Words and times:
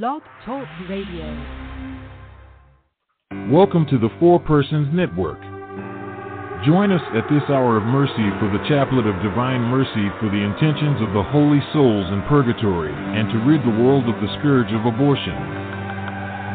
Blog 0.00 0.22
Talk 0.46 0.64
Radio. 0.88 1.28
Welcome 3.52 3.84
to 3.92 3.98
the 4.00 4.08
Four 4.18 4.40
Persons 4.40 4.88
Network. 4.88 5.36
Join 6.64 6.88
us 6.88 7.04
at 7.12 7.28
this 7.28 7.44
hour 7.52 7.76
of 7.76 7.84
mercy 7.84 8.24
for 8.40 8.48
the 8.48 8.64
Chaplet 8.72 9.04
of 9.04 9.20
Divine 9.20 9.60
Mercy 9.68 10.08
for 10.16 10.32
the 10.32 10.40
intentions 10.40 10.96
of 11.04 11.12
the 11.12 11.28
holy 11.28 11.60
souls 11.76 12.08
in 12.08 12.24
purgatory 12.24 12.88
and 12.88 13.28
to 13.36 13.44
rid 13.44 13.60
the 13.68 13.78
world 13.84 14.08
of 14.08 14.16
the 14.24 14.32
scourge 14.40 14.72
of 14.72 14.88
abortion. 14.88 15.36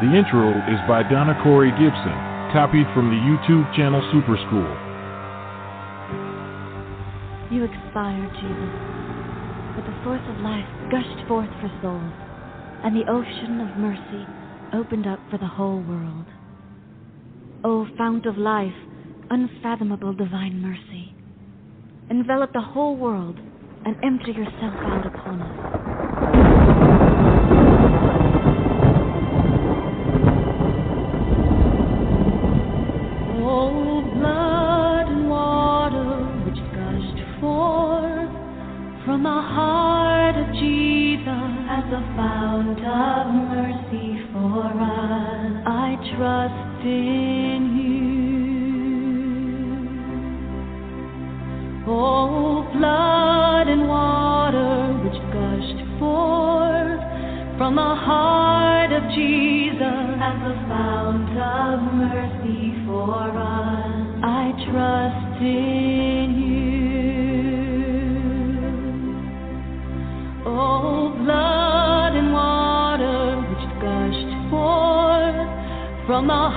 The 0.02 0.18
intro 0.18 0.50
is 0.74 0.82
by 0.90 1.06
Donna 1.06 1.38
Cori 1.46 1.70
Gibson, 1.78 2.18
copied 2.50 2.90
from 2.90 3.06
the 3.06 3.22
YouTube 3.22 3.70
channel 3.78 4.02
Super 4.10 4.34
School. 4.50 4.72
You 7.54 7.70
expired, 7.70 8.34
Jesus, 8.42 8.74
but 9.78 9.86
the 9.86 9.94
source 10.02 10.26
of 10.26 10.42
life 10.42 10.66
gushed 10.90 11.22
forth 11.30 11.54
for 11.62 11.70
souls 11.78 12.27
and 12.82 12.96
the 12.96 13.06
ocean 13.10 13.60
of 13.60 13.76
mercy 13.76 14.28
opened 14.72 15.06
up 15.06 15.20
for 15.30 15.38
the 15.38 15.46
whole 15.48 15.82
world. 15.82 16.26
O 17.64 17.86
fount 17.98 18.26
of 18.26 18.38
life, 18.38 18.74
unfathomable 19.30 20.14
divine 20.14 20.62
mercy, 20.62 21.14
envelop 22.10 22.52
the 22.52 22.60
whole 22.60 22.96
world 22.96 23.38
and 23.84 23.96
empty 24.02 24.32
yourself 24.32 24.78
out 24.84 25.06
upon 25.06 25.42
us. 25.42 25.56
Trust 46.80 47.27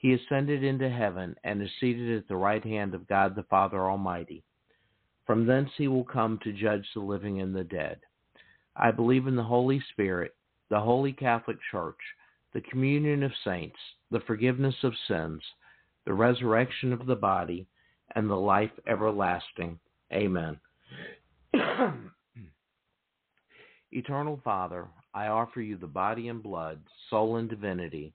He 0.00 0.14
ascended 0.14 0.64
into 0.64 0.88
heaven 0.88 1.36
and 1.44 1.60
is 1.60 1.68
seated 1.78 2.16
at 2.16 2.26
the 2.26 2.36
right 2.36 2.64
hand 2.64 2.94
of 2.94 3.06
God 3.06 3.36
the 3.36 3.42
Father 3.42 3.80
Almighty. 3.80 4.42
From 5.26 5.44
thence 5.44 5.68
he 5.76 5.88
will 5.88 6.04
come 6.04 6.38
to 6.42 6.54
judge 6.54 6.86
the 6.94 7.00
living 7.00 7.42
and 7.42 7.54
the 7.54 7.64
dead. 7.64 8.00
I 8.74 8.92
believe 8.92 9.26
in 9.26 9.36
the 9.36 9.42
Holy 9.42 9.78
Spirit, 9.92 10.34
the 10.70 10.80
Holy 10.80 11.12
Catholic 11.12 11.58
Church, 11.70 11.98
the 12.54 12.62
communion 12.62 13.22
of 13.22 13.32
saints, 13.44 13.76
the 14.10 14.20
forgiveness 14.20 14.74
of 14.84 14.94
sins, 15.06 15.42
the 16.06 16.14
resurrection 16.14 16.94
of 16.94 17.04
the 17.04 17.14
body, 17.14 17.66
and 18.14 18.28
the 18.28 18.34
life 18.34 18.72
everlasting. 18.86 19.78
Amen. 20.14 20.58
Eternal 23.92 24.40
Father, 24.42 24.88
I 25.12 25.26
offer 25.26 25.60
you 25.60 25.76
the 25.76 25.86
body 25.86 26.28
and 26.28 26.42
blood, 26.42 26.80
soul 27.10 27.36
and 27.36 27.50
divinity 27.50 28.14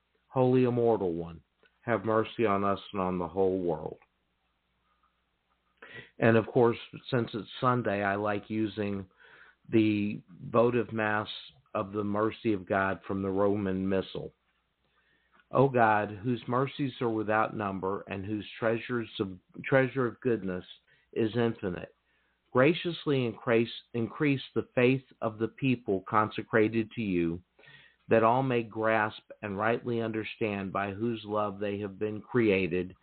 Holy 0.31 0.63
Immortal 0.63 1.11
One, 1.11 1.41
have 1.81 2.05
mercy 2.05 2.45
on 2.45 2.63
us 2.63 2.79
and 2.93 3.01
on 3.01 3.17
the 3.17 3.27
whole 3.27 3.59
world. 3.59 3.97
And 6.19 6.37
of 6.37 6.47
course, 6.47 6.77
since 7.09 7.29
it's 7.33 7.47
Sunday, 7.59 8.01
I 8.01 8.15
like 8.15 8.49
using 8.49 9.05
the 9.69 10.21
votive 10.49 10.93
Mass 10.93 11.27
of 11.73 11.91
the 11.91 12.03
mercy 12.03 12.53
of 12.53 12.67
God 12.67 12.99
from 13.05 13.21
the 13.21 13.29
Roman 13.29 13.87
Missal. 13.87 14.31
O 15.51 15.67
God, 15.67 16.17
whose 16.23 16.41
mercies 16.47 16.93
are 17.01 17.09
without 17.09 17.57
number 17.57 18.05
and 18.07 18.25
whose 18.25 18.45
treasures 18.57 19.09
of, 19.19 19.31
treasure 19.65 20.05
of 20.05 20.19
goodness 20.21 20.63
is 21.11 21.35
infinite, 21.35 21.93
graciously 22.53 23.25
increase, 23.25 23.69
increase 23.93 24.41
the 24.55 24.67
faith 24.75 25.03
of 25.21 25.39
the 25.39 25.49
people 25.49 26.05
consecrated 26.07 26.89
to 26.95 27.01
you, 27.01 27.37
that 28.11 28.23
all 28.23 28.43
may 28.43 28.61
grasp 28.61 29.23
and 29.41 29.57
rightly 29.57 30.01
understand 30.01 30.73
by 30.73 30.91
whose 30.91 31.21
love 31.23 31.59
they 31.59 31.79
have 31.79 31.97
been 31.97 32.19
created, 32.19 32.93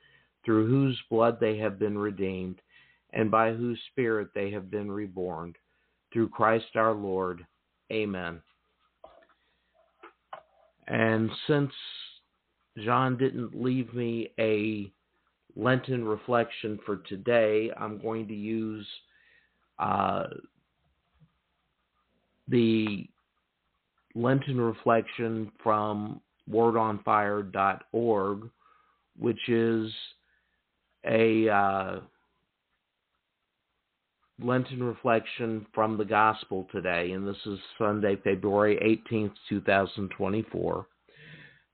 through 0.45 0.69
whose 0.69 1.01
blood 1.09 1.39
they 1.41 1.57
have 1.57 1.79
been 1.79 1.97
redeemed, 1.97 2.61
and 3.15 3.31
by 3.31 3.55
whose 3.55 3.81
Spirit 3.91 4.29
they 4.35 4.51
have 4.51 4.71
been 4.71 4.93
reborn. 4.93 5.55
Through 6.13 6.29
Christ 6.29 6.77
our 6.77 6.93
Lord. 6.93 7.47
Amen. 7.91 8.43
And 10.89 11.31
since 11.47 11.73
John 12.85 13.17
didn't 13.17 13.59
leave 13.59 13.93
me 13.95 14.31
a 14.39 14.93
Lenten 15.57 16.05
reflection 16.05 16.79
for 16.85 16.99
today, 17.09 17.71
I'm 17.81 17.99
going 17.99 18.29
to 18.29 18.35
use 18.35 18.87
uh, 19.79 20.25
the 22.47 23.09
Lenten 24.19 24.61
reflection 24.61 25.53
from 25.63 26.21
wordonfire.org, 26.51 28.51
which 29.17 29.49
is 29.49 29.93
a 31.07 31.49
uh, 31.49 32.01
Lenten 34.43 34.83
reflection 34.83 35.65
from 35.73 35.97
the 35.97 36.05
Gospel 36.05 36.67
today, 36.73 37.13
and 37.13 37.29
this 37.29 37.37
is 37.47 37.61
Sunday, 37.79 38.17
February 38.25 39.01
18th, 39.13 39.35
2024. 39.49 40.87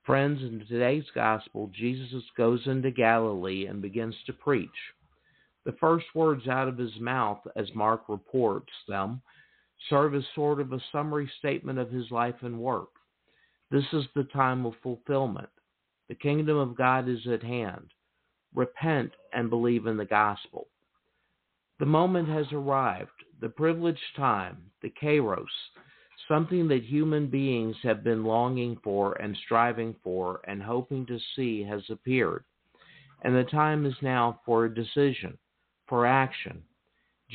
Friends, 0.05 0.43
in 0.43 0.67
today's 0.69 1.07
Gospel, 1.15 1.71
Jesus 1.75 2.23
goes 2.37 2.61
into 2.67 2.91
Galilee 2.91 3.67
and 3.67 3.81
begins 3.81 4.17
to 4.27 4.35
preach. 4.35 4.69
The 5.65 5.77
first 5.81 6.05
words 6.15 6.47
out 6.47 6.69
of 6.69 6.77
his 6.77 6.95
mouth, 7.01 7.41
as 7.57 7.75
Mark 7.75 8.03
reports 8.11 8.73
them, 8.87 9.23
serve 9.89 10.15
as 10.15 10.25
sort 10.35 10.61
of 10.61 10.73
a 10.73 10.83
summary 10.93 11.31
statement 11.39 11.79
of 11.79 11.91
his 11.91 12.11
life 12.11 12.37
and 12.43 12.59
work. 12.59 12.89
This 13.71 13.85
is 13.93 14.05
the 14.15 14.25
time 14.25 14.67
of 14.67 14.75
fulfillment. 14.83 15.49
The 16.09 16.15
kingdom 16.15 16.57
of 16.57 16.77
God 16.77 17.09
is 17.09 17.27
at 17.27 17.43
hand. 17.43 17.91
Repent 18.55 19.13
and 19.33 19.51
believe 19.51 19.87
in 19.87 19.97
the 19.97 20.05
gospel. 20.05 20.69
The 21.81 21.87
moment 21.87 22.29
has 22.29 22.47
arrived, 22.53 23.11
the 23.41 23.49
privileged 23.49 23.99
time, 24.17 24.71
the 24.81 24.93
kairos, 25.03 25.47
something 26.29 26.69
that 26.69 26.85
human 26.85 27.27
beings 27.27 27.77
have 27.83 28.05
been 28.05 28.25
longing 28.25 28.79
for 28.85 29.15
and 29.15 29.37
striving 29.45 29.95
for 30.03 30.41
and 30.47 30.63
hoping 30.63 31.05
to 31.07 31.19
see 31.35 31.63
has 31.65 31.83
appeared. 31.91 32.45
And 33.23 33.35
the 33.35 33.45
time 33.45 33.87
is 33.87 33.95
now 34.03 34.41
for 34.45 34.67
a 34.67 34.75
decision, 34.75 35.37
for 35.89 36.07
action. 36.07 36.63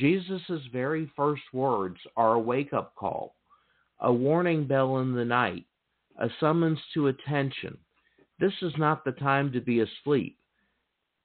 Jesus' 0.00 0.66
very 0.72 1.10
first 1.14 1.42
words 1.52 1.98
are 2.16 2.34
a 2.34 2.40
wake 2.40 2.72
up 2.72 2.94
call, 2.96 3.36
a 4.00 4.12
warning 4.12 4.66
bell 4.66 4.98
in 4.98 5.14
the 5.14 5.24
night, 5.24 5.66
a 6.18 6.28
summons 6.40 6.80
to 6.94 7.06
attention. 7.08 7.78
This 8.40 8.54
is 8.62 8.72
not 8.78 9.04
the 9.04 9.12
time 9.12 9.52
to 9.52 9.60
be 9.60 9.80
asleep 9.80 10.36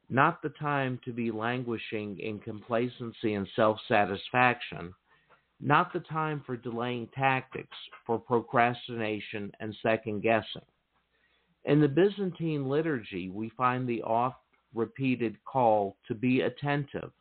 not 0.10 0.42
the 0.42 0.50
time 0.50 1.00
to 1.06 1.12
be 1.12 1.32
languishing 1.32 2.20
in 2.20 2.40
complacency 2.40 3.34
and 3.34 3.48
self 3.56 3.80
satisfaction, 3.88 4.94
not 5.60 5.92
the 5.94 6.02
time 6.02 6.44
for 6.46 6.58
delaying 6.58 7.08
tactics, 7.16 7.76
for 8.06 8.20
procrastination 8.20 9.52
and 9.60 9.76
second 9.82 10.22
guessing. 10.22 10.62
In 11.66 11.82
the 11.82 11.88
Byzantine 11.88 12.70
liturgy, 12.70 13.30
we 13.30 13.50
find 13.58 13.88
the 13.88 14.04
oft 14.04 14.38
repeated 14.76 15.38
call 15.46 15.96
to 16.08 16.14
be 16.14 16.42
attentive. 16.42 17.12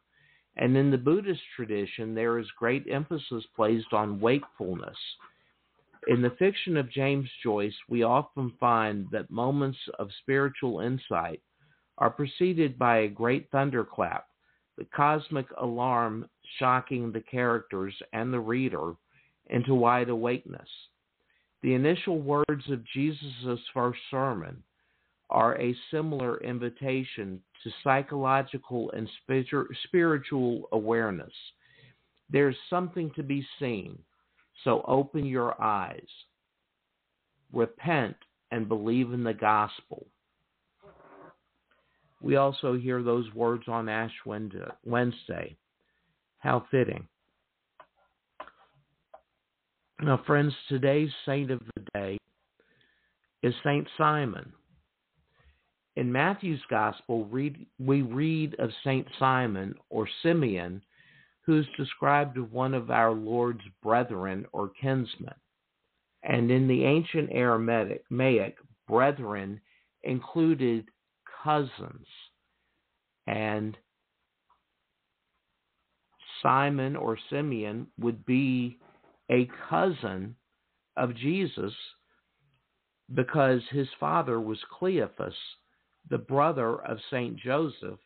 And 0.57 0.77
in 0.77 0.91
the 0.91 0.99
Buddhist 0.99 1.43
tradition, 1.57 2.15
there 2.15 2.39
is 2.39 2.47
great 2.59 2.87
emphasis 2.89 3.45
placed 3.57 3.93
on 3.93 4.21
wakefulness. 4.21 4.97
In 6.07 6.23
the 6.23 6.37
fiction 6.39 6.77
of 6.77 6.91
James 6.91 7.29
Joyce, 7.43 7.75
we 7.89 8.03
often 8.03 8.53
find 8.61 9.07
that 9.11 9.31
moments 9.31 9.79
of 9.99 10.11
spiritual 10.21 10.81
insight 10.81 11.41
are 11.99 12.11
preceded 12.11 12.79
by 12.79 12.99
a 12.99 13.09
great 13.09 13.51
thunderclap, 13.51 14.27
the 14.77 14.87
cosmic 14.95 15.47
alarm 15.61 16.29
shocking 16.59 17.11
the 17.11 17.21
characters 17.21 17.95
and 18.13 18.33
the 18.33 18.41
reader 18.41 18.95
into 19.51 19.75
wide 19.75 20.09
awakeness. 20.09 20.69
The 21.63 21.75
initial 21.75 22.21
words 22.21 22.69
of 22.71 22.85
Jesus' 22.93 23.61
first 23.73 24.01
sermon 24.11 24.63
are 25.35 25.61
a 25.61 25.77
similar 25.91 26.39
invitation 26.43 27.43
to 27.65 27.71
psychological 27.83 28.91
and 28.93 29.09
spiritual 29.83 30.69
awareness. 30.71 31.33
There's 32.31 32.57
something 32.71 33.11
to 33.17 33.23
be 33.25 33.45
seen, 33.59 33.99
so 34.63 34.85
open 34.87 35.27
your 35.27 35.61
eyes. 35.61 36.07
Repent 37.53 38.17
and 38.53 38.69
believe 38.69 39.13
in 39.13 39.25
the 39.25 39.35
gospel. 39.35 40.07
We 42.23 42.37
also 42.37 42.75
hear 42.75 43.03
those 43.03 43.27
words 43.35 43.65
on 43.67 43.89
Ash 43.89 44.15
Wednesday. 44.25 45.57
How 46.39 46.65
fitting. 46.71 47.09
Now, 50.01 50.23
friends, 50.27 50.55
today's 50.69 51.11
saint 51.27 51.51
of 51.51 51.61
the 51.75 51.83
day 51.95 52.19
is 53.43 53.55
Saint 53.65 53.89
Simon. 53.99 54.53
In 55.97 56.11
Matthew's 56.11 56.63
Gospel, 56.69 57.25
we 57.25 58.03
read 58.03 58.57
of 58.59 58.71
Saint 58.83 59.07
Simon 59.19 59.75
or 59.91 60.09
Simeon, 60.23 60.83
who 61.43 61.59
is 61.59 61.67
described 61.77 62.37
as 62.37 62.45
one 62.51 62.75
of 62.75 62.91
our 62.91 63.13
Lord's 63.13 63.65
brethren 63.83 64.47
or 64.53 64.71
kinsmen. 64.81 65.35
And 66.23 66.51
in 66.51 66.67
the 66.67 66.85
ancient 66.85 67.31
Aramaic, 67.31 68.57
brethren 68.89 69.61
included 70.03 70.87
cousins. 71.43 72.07
And 73.27 73.77
Simon 76.43 76.97
or 76.97 77.19
Simeon 77.31 77.87
would 77.99 78.27
be 78.27 78.79
a 79.31 79.49
cousin 79.69 80.35
of 80.97 81.15
Jesus 81.15 81.73
because 83.15 83.61
his 83.71 83.89
father 84.01 84.41
was 84.41 84.59
Cleophas, 84.79 85.35
the 86.11 86.19
brother 86.19 86.83
of 86.83 86.99
Saint 87.11 87.37
Joseph, 87.39 87.99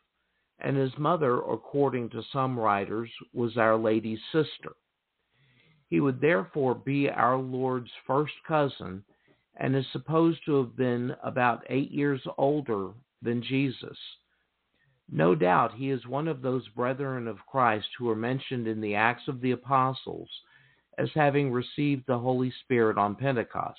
and 0.61 0.77
his 0.77 0.93
mother, 0.99 1.39
according 1.39 2.11
to 2.11 2.23
some 2.33 2.59
writers, 2.59 3.11
was 3.33 3.57
Our 3.57 3.77
Lady's 3.77 4.21
sister. 4.33 4.73
He 5.89 6.01
would 6.01 6.21
therefore 6.21 6.75
be 6.75 7.09
our 7.09 7.39
Lord's 7.39 7.91
first 8.07 8.35
cousin 8.47 9.05
and 9.57 9.75
is 9.75 9.87
supposed 9.93 10.41
to 10.47 10.57
have 10.57 10.77
been 10.77 11.15
about 11.23 11.65
eight 11.69 11.91
years 11.91 12.21
older 12.37 12.91
than 13.23 13.43
Jesus. 13.43 13.97
No 15.11 15.35
doubt 15.35 15.75
he 15.75 15.91
is 15.91 16.07
one 16.07 16.29
of 16.29 16.43
those 16.43 16.69
brethren 16.69 17.27
of 17.27 17.39
Christ 17.51 17.89
who 17.99 18.11
are 18.11 18.17
mentioned 18.17 18.69
in 18.69 18.81
the 18.81 18.95
Acts 18.95 19.27
of 19.27 19.41
the 19.41 19.53
Apostles 19.53 20.29
as 20.99 21.09
having 21.15 21.51
received 21.51 22.05
the 22.07 22.19
Holy 22.19 22.53
Spirit 22.65 22.99
on 22.99 23.15
Pentecost. 23.15 23.79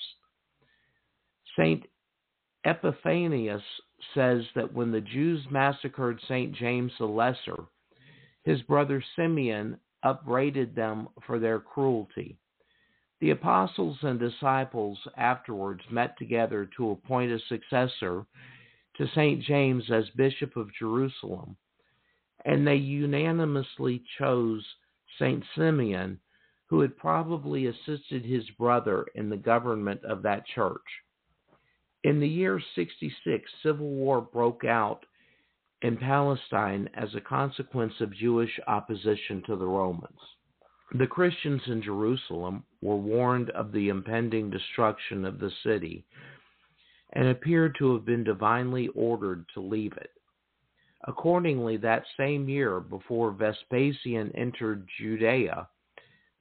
St. 1.57 1.85
Epiphanius 2.65 3.63
says 4.13 4.43
that 4.55 4.73
when 4.73 4.91
the 4.91 5.01
Jews 5.01 5.45
massacred 5.49 6.19
St. 6.27 6.53
James 6.53 6.91
the 6.99 7.05
Lesser, 7.05 7.65
his 8.43 8.61
brother 8.63 9.03
Simeon 9.15 9.79
upbraided 10.03 10.75
them 10.75 11.07
for 11.25 11.39
their 11.39 11.59
cruelty. 11.59 12.37
The 13.21 13.31
apostles 13.31 13.97
and 14.01 14.19
disciples 14.19 14.97
afterwards 15.17 15.81
met 15.89 16.17
together 16.17 16.69
to 16.77 16.91
appoint 16.91 17.31
a 17.31 17.39
successor 17.47 18.25
to 18.95 19.07
St. 19.09 19.41
James 19.41 19.89
as 19.91 20.09
Bishop 20.11 20.55
of 20.55 20.73
Jerusalem, 20.73 21.55
and 22.45 22.65
they 22.65 22.75
unanimously 22.75 24.03
chose 24.17 24.65
St. 25.17 25.43
Simeon, 25.55 26.19
who 26.67 26.81
had 26.81 26.97
probably 26.97 27.67
assisted 27.67 28.23
his 28.23 28.49
brother 28.51 29.05
in 29.15 29.29
the 29.29 29.37
government 29.37 30.03
of 30.05 30.21
that 30.23 30.45
church. 30.47 30.81
In 32.09 32.19
the 32.19 32.27
year 32.27 32.59
66, 32.73 33.51
civil 33.61 33.87
war 33.87 34.19
broke 34.19 34.65
out 34.65 35.05
in 35.83 35.95
Palestine 35.95 36.89
as 36.95 37.13
a 37.13 37.21
consequence 37.21 37.93
of 37.99 38.11
Jewish 38.15 38.59
opposition 38.65 39.43
to 39.45 39.55
the 39.55 39.67
Romans. 39.67 40.17
The 40.97 41.05
Christians 41.05 41.61
in 41.67 41.83
Jerusalem 41.83 42.63
were 42.81 42.95
warned 42.95 43.51
of 43.51 43.71
the 43.71 43.89
impending 43.89 44.49
destruction 44.49 45.23
of 45.23 45.37
the 45.37 45.51
city 45.63 46.03
and 47.13 47.27
appeared 47.27 47.75
to 47.77 47.93
have 47.93 48.05
been 48.05 48.23
divinely 48.23 48.87
ordered 48.95 49.45
to 49.53 49.59
leave 49.59 49.93
it. 49.93 50.13
Accordingly, 51.03 51.77
that 51.77 52.05
same 52.17 52.49
year, 52.49 52.79
before 52.79 53.29
Vespasian 53.29 54.31
entered 54.35 54.89
Judea, 54.97 55.69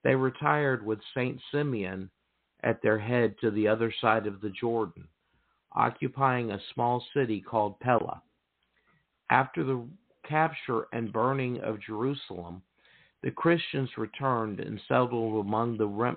they 0.02 0.14
retired 0.14 0.82
with 0.82 1.00
St. 1.14 1.38
Simeon 1.52 2.08
at 2.62 2.80
their 2.80 2.98
head 2.98 3.34
to 3.42 3.50
the 3.50 3.68
other 3.68 3.92
side 4.00 4.26
of 4.26 4.40
the 4.40 4.48
Jordan, 4.58 5.06
occupying 5.78 6.50
a 6.50 6.60
small 6.74 7.02
city 7.14 7.40
called 7.40 7.78
Pella. 7.80 8.20
After 9.30 9.62
the 9.62 9.86
capture 10.28 10.88
and 10.92 11.12
burning 11.12 11.60
of 11.60 11.80
Jerusalem, 11.80 12.62
the 13.22 13.30
Christians 13.30 13.88
returned 13.96 14.60
and 14.60 14.80
settled 14.88 15.46
among 15.46 15.78
the 15.78 16.16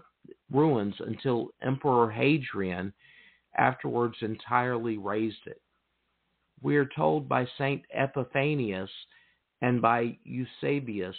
ruins 0.51 0.96
until 1.00 1.50
Emperor 1.62 2.10
Hadrian 2.10 2.91
afterwards 3.58 4.15
entirely 4.22 4.98
razed 4.98 5.46
it. 5.46 5.62
We 6.62 6.77
are 6.77 6.89
told 6.96 7.30
by 7.30 7.48
St. 7.58 7.84
Epiphanius 7.94 8.89
and 9.62 9.82
by 9.82 10.18
Eusebius 10.24 11.15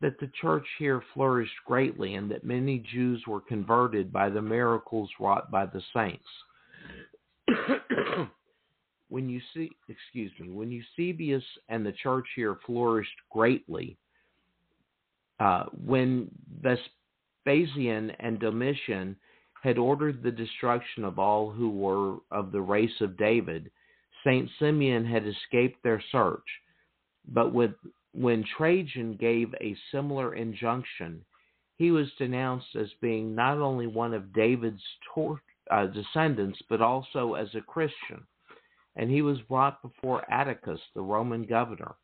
that 0.00 0.18
the 0.20 0.30
church 0.40 0.66
here 0.78 1.02
flourished 1.14 1.52
greatly 1.66 2.14
and 2.14 2.30
that 2.30 2.44
many 2.44 2.78
Jews 2.78 3.22
were 3.26 3.40
converted 3.40 4.12
by 4.12 4.30
the 4.30 4.42
miracles 4.42 5.10
wrought 5.18 5.50
by 5.50 5.66
the 5.66 5.82
saints. 5.94 6.24
when 9.08 9.28
you 9.28 9.40
see, 9.54 9.70
excuse 9.88 10.32
me, 10.38 10.50
when 10.50 10.70
Eusebius 10.70 11.44
and 11.68 11.84
the 11.84 11.92
church 11.92 12.26
here 12.36 12.58
flourished 12.66 13.10
greatly, 13.30 13.96
uh, 15.40 15.64
when 15.84 16.28
Vespasian 16.62 18.10
and 18.20 18.38
Domitian 18.38 19.16
had 19.62 19.78
ordered 19.78 20.22
the 20.22 20.30
destruction 20.30 21.04
of 21.04 21.18
all 21.18 21.50
who 21.50 21.70
were 21.70 22.16
of 22.30 22.52
the 22.52 22.60
race 22.60 23.00
of 23.00 23.16
David, 23.16 23.70
Saint 24.24 24.48
Simeon 24.58 25.04
had 25.04 25.26
escaped 25.26 25.82
their 25.82 26.02
search. 26.12 26.44
But 27.28 27.52
with, 27.52 27.72
when 28.12 28.44
Trajan 28.56 29.16
gave 29.16 29.54
a 29.60 29.76
similar 29.92 30.34
injunction, 30.34 31.24
he 31.76 31.90
was 31.90 32.08
denounced 32.18 32.76
as 32.78 32.88
being 33.00 33.34
not 33.34 33.58
only 33.58 33.86
one 33.86 34.14
of 34.14 34.32
David's 34.34 34.82
tor- 35.14 35.40
uh, 35.70 35.86
descendants, 35.86 36.58
but 36.68 36.80
also 36.80 37.34
as 37.34 37.48
a 37.54 37.60
Christian. 37.60 38.26
And 38.96 39.10
he 39.10 39.22
was 39.22 39.40
brought 39.42 39.82
before 39.82 40.30
Atticus, 40.30 40.80
the 40.94 41.02
Roman 41.02 41.44
governor. 41.44 41.94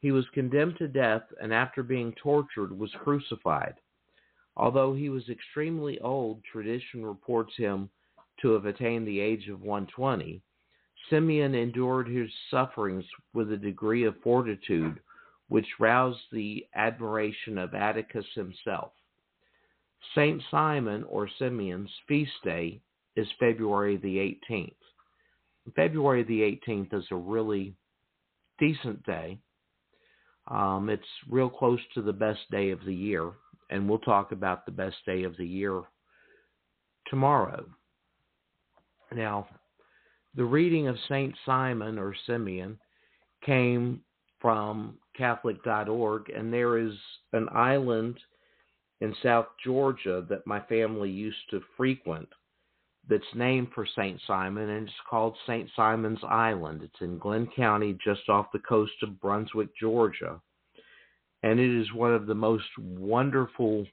He 0.00 0.10
was 0.10 0.24
condemned 0.34 0.78
to 0.78 0.88
death, 0.88 1.22
and 1.40 1.52
after 1.52 1.82
being 1.82 2.14
tortured, 2.22 2.76
was 2.76 2.90
crucified. 3.02 3.74
Although 4.56 4.94
he 4.94 5.08
was 5.08 5.28
extremely 5.28 5.98
old, 6.00 6.42
tradition 6.44 7.04
reports 7.04 7.54
him 7.56 7.90
to 8.40 8.52
have 8.52 8.66
attained 8.66 9.06
the 9.06 9.20
age 9.20 9.48
of 9.48 9.62
120. 9.62 10.42
Simeon 11.10 11.54
endured 11.54 12.08
his 12.08 12.30
sufferings 12.50 13.04
with 13.32 13.52
a 13.52 13.56
degree 13.56 14.04
of 14.04 14.20
fortitude 14.22 15.00
which 15.48 15.78
roused 15.78 16.24
the 16.32 16.66
admiration 16.74 17.58
of 17.58 17.74
Atticus 17.74 18.26
himself. 18.34 18.92
Saint 20.14 20.42
Simon 20.50 21.04
or 21.04 21.28
Simeon's 21.38 21.90
feast 22.06 22.32
day 22.42 22.80
is 23.16 23.26
February 23.38 23.96
the 23.96 24.36
18th. 24.50 24.74
February 25.74 26.22
the 26.24 26.40
18th 26.40 26.94
is 26.94 27.04
a 27.10 27.16
really 27.16 27.74
decent 28.58 29.04
day. 29.04 29.38
Um, 30.48 30.90
it's 30.90 31.02
real 31.30 31.48
close 31.48 31.80
to 31.94 32.02
the 32.02 32.12
best 32.12 32.40
day 32.50 32.70
of 32.70 32.84
the 32.84 32.94
year, 32.94 33.30
and 33.70 33.88
we'll 33.88 33.98
talk 34.00 34.32
about 34.32 34.66
the 34.66 34.72
best 34.72 34.96
day 35.06 35.22
of 35.22 35.36
the 35.38 35.46
year 35.46 35.82
tomorrow. 37.08 37.64
Now, 39.14 39.48
the 40.34 40.44
reading 40.44 40.88
of 40.88 40.96
St. 41.08 41.34
Simon 41.46 41.98
or 41.98 42.14
Simeon 42.26 42.78
came 43.44 44.00
from 44.40 44.98
Catholic.org, 45.16 46.28
and 46.28 46.52
there 46.52 46.76
is 46.78 46.92
an 47.32 47.48
island 47.52 48.18
in 49.00 49.14
South 49.22 49.46
Georgia 49.64 50.26
that 50.28 50.46
my 50.46 50.60
family 50.60 51.10
used 51.10 51.38
to 51.50 51.62
frequent 51.76 52.28
that's 53.08 53.24
named 53.34 53.68
for 53.74 53.86
St. 53.86 54.20
Simon, 54.26 54.68
and 54.70 54.88
it's 54.88 54.96
called 55.08 55.36
St. 55.46 55.70
Simon's 55.76 56.18
Island. 56.26 56.82
It's 56.82 57.00
in 57.00 57.18
Glynn 57.18 57.46
County, 57.54 57.96
just 58.02 58.28
off 58.28 58.50
the 58.52 58.58
coast 58.60 58.94
of 59.02 59.20
Brunswick, 59.20 59.68
Georgia. 59.78 60.40
And 61.42 61.60
it 61.60 61.80
is 61.80 61.92
one 61.92 62.14
of 62.14 62.26
the 62.26 62.34
most 62.34 62.64
wonderful 62.78 63.86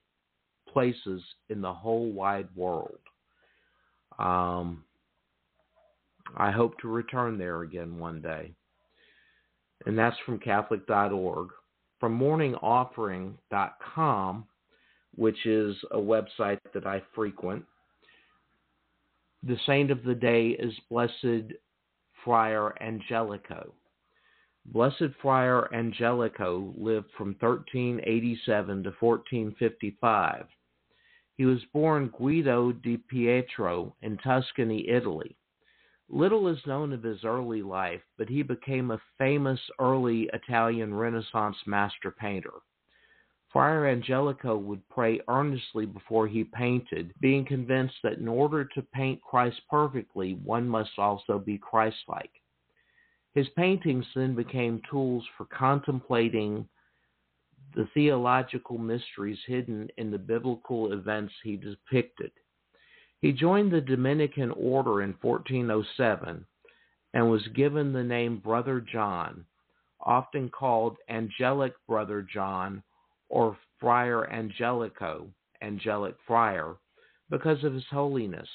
places 0.69 1.21
in 1.49 1.61
the 1.61 1.73
whole 1.73 2.09
wide 2.11 2.47
world. 2.55 2.99
Um, 4.17 4.85
I 6.37 6.51
hope 6.51 6.79
to 6.79 6.87
return 6.87 7.37
there 7.37 7.63
again 7.63 7.99
one 7.99 8.21
day. 8.21 8.53
And 9.85 9.97
that's 9.97 10.15
from 10.25 10.39
Catholic.org. 10.39 11.49
From 11.99 12.17
morningoffering.com, 12.17 14.45
which 15.15 15.45
is 15.45 15.75
a 15.91 15.97
website 15.97 16.59
that 16.73 16.87
I 16.87 17.03
frequent, 17.13 17.65
the 19.43 19.57
saint 19.65 19.91
of 19.91 20.03
the 20.03 20.15
day 20.15 20.49
is 20.49 20.73
Blessed 20.89 21.53
Friar 22.23 22.75
Angelico. 22.81 23.73
Blessed 24.65 25.09
Friar 25.21 25.73
Angelico 25.73 26.73
lived 26.77 27.09
from 27.17 27.35
1387 27.39 28.83
to 28.83 28.93
1455. 28.99 30.45
He 31.37 31.45
was 31.45 31.63
born 31.73 32.13
Guido 32.15 32.71
di 32.71 32.97
Pietro 32.97 33.95
in 34.03 34.17
Tuscany, 34.17 34.87
Italy. 34.87 35.35
Little 36.07 36.47
is 36.47 36.59
known 36.67 36.93
of 36.93 37.01
his 37.01 37.23
early 37.23 37.63
life, 37.63 38.01
but 38.17 38.29
he 38.29 38.43
became 38.43 38.91
a 38.91 39.01
famous 39.17 39.59
early 39.79 40.29
Italian 40.33 40.93
Renaissance 40.93 41.57
master 41.65 42.11
painter. 42.11 42.53
Friar 43.51 43.87
Angelico 43.87 44.55
would 44.55 44.87
pray 44.87 45.19
earnestly 45.27 45.85
before 45.85 46.25
he 46.25 46.45
painted, 46.45 47.13
being 47.19 47.45
convinced 47.45 47.95
that 48.01 48.17
in 48.17 48.27
order 48.27 48.63
to 48.63 48.81
paint 48.81 49.21
Christ 49.21 49.59
perfectly, 49.69 50.35
one 50.43 50.67
must 50.67 50.97
also 50.97 51.37
be 51.37 51.57
Christ-like. 51.57 52.31
His 53.33 53.49
paintings 53.57 54.05
then 54.15 54.35
became 54.35 54.81
tools 54.89 55.25
for 55.37 55.45
contemplating 55.45 56.67
the 57.75 57.87
theological 57.93 58.77
mysteries 58.77 59.39
hidden 59.45 59.89
in 59.97 60.11
the 60.11 60.17
biblical 60.17 60.93
events 60.93 61.33
he 61.43 61.57
depicted. 61.57 62.31
He 63.19 63.33
joined 63.33 63.71
the 63.71 63.81
Dominican 63.81 64.51
order 64.51 65.01
in 65.01 65.15
1407 65.21 66.45
and 67.13 67.29
was 67.29 67.45
given 67.49 67.91
the 67.91 68.03
name 68.03 68.37
Brother 68.37 68.79
John, 68.79 69.45
often 69.99 70.49
called 70.49 70.97
Angelic 71.09 71.73
Brother 71.87 72.21
John 72.21 72.81
or 73.31 73.57
Friar 73.79 74.29
Angelico, 74.29 75.27
Angelic 75.61 76.15
Friar, 76.27 76.75
because 77.29 77.63
of 77.63 77.73
his 77.73 77.85
holiness. 77.89 78.49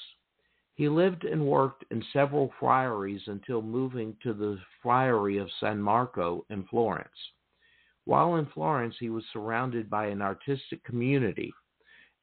He 0.74 0.88
lived 0.90 1.24
and 1.24 1.46
worked 1.46 1.84
in 1.90 2.04
several 2.12 2.52
friaries 2.60 3.22
until 3.26 3.62
moving 3.62 4.14
to 4.22 4.34
the 4.34 4.58
Friary 4.82 5.38
of 5.38 5.48
San 5.58 5.80
Marco 5.80 6.44
in 6.50 6.64
Florence. 6.64 7.08
While 8.04 8.36
in 8.36 8.46
Florence, 8.46 8.94
he 9.00 9.08
was 9.08 9.24
surrounded 9.32 9.88
by 9.88 10.06
an 10.08 10.20
artistic 10.20 10.84
community 10.84 11.52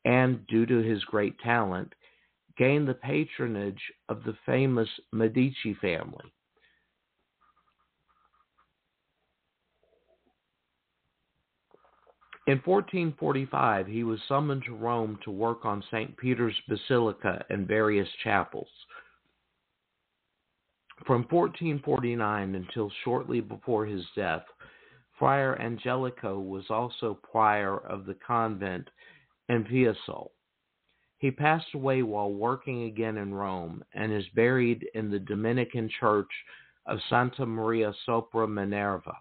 and, 0.05 0.45
due 0.45 0.67
to 0.67 0.77
his 0.77 1.03
great 1.05 1.37
talent, 1.39 1.91
gained 2.55 2.87
the 2.87 2.93
patronage 2.93 3.81
of 4.09 4.23
the 4.23 4.37
famous 4.45 4.89
Medici 5.11 5.73
family. 5.81 6.31
In 12.45 12.59
1445, 12.65 13.87
he 13.87 14.03
was 14.03 14.19
summoned 14.27 14.63
to 14.65 14.75
Rome 14.75 15.17
to 15.23 15.31
work 15.31 15.63
on 15.63 15.83
St. 15.89 16.15
Peter's 16.17 16.59
Basilica 16.67 17.45
and 17.49 17.65
various 17.65 18.09
chapels. 18.21 18.67
From 21.05 21.23
1449 21.29 22.55
until 22.55 22.91
shortly 23.03 23.39
before 23.39 23.85
his 23.85 24.05
death, 24.15 24.43
Friar 25.17 25.57
Angelico 25.61 26.37
was 26.39 26.65
also 26.69 27.17
prior 27.31 27.77
of 27.77 28.05
the 28.05 28.15
convent 28.15 28.89
in 29.47 29.63
Fiesole. 29.63 30.31
He 31.19 31.31
passed 31.31 31.73
away 31.73 32.03
while 32.03 32.33
working 32.33 32.83
again 32.83 33.15
in 33.15 33.33
Rome 33.33 33.85
and 33.93 34.11
is 34.11 34.27
buried 34.35 34.85
in 34.93 35.09
the 35.09 35.19
Dominican 35.19 35.89
church 35.97 36.31
of 36.85 36.99
Santa 37.09 37.45
Maria 37.45 37.93
sopra 38.05 38.47
Minerva. 38.49 39.15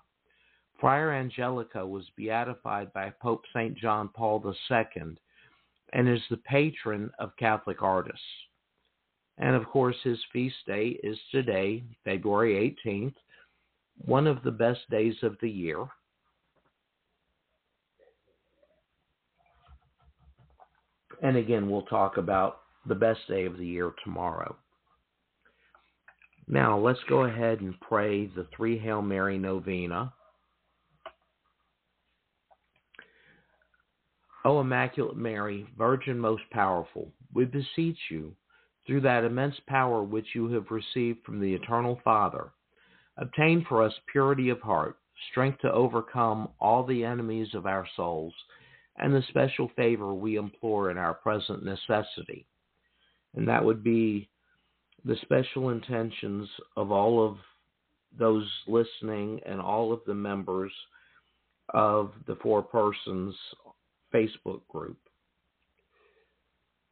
Friar 0.82 1.12
Angelico 1.12 1.86
was 1.86 2.10
beatified 2.16 2.92
by 2.92 3.10
Pope 3.22 3.44
St. 3.54 3.78
John 3.78 4.08
Paul 4.08 4.42
II 4.68 5.16
and 5.92 6.08
is 6.08 6.20
the 6.28 6.38
patron 6.38 7.08
of 7.20 7.36
Catholic 7.36 7.82
artists. 7.82 8.20
And 9.38 9.54
of 9.54 9.64
course, 9.66 9.94
his 10.02 10.18
feast 10.32 10.56
day 10.66 10.98
is 11.04 11.16
today, 11.30 11.84
February 12.04 12.76
18th, 12.84 13.14
one 14.06 14.26
of 14.26 14.42
the 14.42 14.50
best 14.50 14.80
days 14.90 15.14
of 15.22 15.36
the 15.40 15.48
year. 15.48 15.86
And 21.22 21.36
again, 21.36 21.70
we'll 21.70 21.82
talk 21.82 22.16
about 22.16 22.62
the 22.88 22.96
best 22.96 23.20
day 23.28 23.46
of 23.46 23.56
the 23.56 23.66
year 23.66 23.92
tomorrow. 24.02 24.56
Now, 26.48 26.76
let's 26.76 26.98
go 27.08 27.22
ahead 27.22 27.60
and 27.60 27.78
pray 27.78 28.26
the 28.26 28.48
three 28.56 28.76
Hail 28.76 29.00
Mary 29.00 29.38
novena. 29.38 30.12
O 34.44 34.60
Immaculate 34.60 35.16
Mary, 35.16 35.66
Virgin 35.78 36.18
most 36.18 36.42
powerful, 36.50 37.12
we 37.32 37.44
beseech 37.44 37.98
you, 38.10 38.34
through 38.86 39.00
that 39.02 39.24
immense 39.24 39.54
power 39.68 40.02
which 40.02 40.34
you 40.34 40.48
have 40.52 40.70
received 40.70 41.24
from 41.24 41.40
the 41.40 41.54
Eternal 41.54 42.00
Father, 42.02 42.50
obtain 43.18 43.64
for 43.68 43.82
us 43.82 43.92
purity 44.10 44.48
of 44.48 44.60
heart, 44.60 44.96
strength 45.30 45.60
to 45.60 45.72
overcome 45.72 46.48
all 46.58 46.84
the 46.84 47.04
enemies 47.04 47.54
of 47.54 47.66
our 47.66 47.86
souls, 47.94 48.34
and 48.96 49.14
the 49.14 49.22
special 49.28 49.70
favor 49.76 50.12
we 50.12 50.36
implore 50.36 50.90
in 50.90 50.98
our 50.98 51.14
present 51.14 51.64
necessity. 51.64 52.46
And 53.34 53.46
that 53.46 53.64
would 53.64 53.84
be 53.84 54.28
the 55.04 55.16
special 55.22 55.70
intentions 55.70 56.48
of 56.76 56.90
all 56.90 57.24
of 57.24 57.38
those 58.18 58.48
listening 58.66 59.40
and 59.46 59.60
all 59.60 59.92
of 59.92 60.00
the 60.06 60.14
members 60.14 60.72
of 61.72 62.12
the 62.26 62.36
Four 62.42 62.62
Persons 62.62 63.34
Facebook 64.14 64.66
group. 64.68 64.98